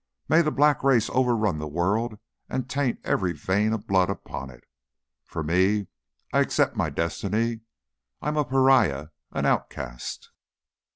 [0.27, 2.17] May the black race overrun the world
[2.49, 4.63] and taint every vein of blood upon it.
[5.25, 5.89] For me,
[6.33, 7.59] I accept my destiny.
[8.19, 10.31] I'm a pariah, an outcast.